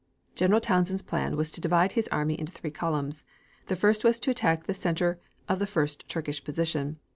[0.33, 3.23] General Townshend's plan was to divide his army into three columns.
[3.67, 6.97] The first was to attack the center of the first Turkish position.